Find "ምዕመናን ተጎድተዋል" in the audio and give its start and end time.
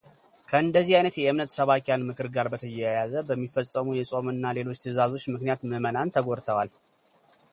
5.69-6.71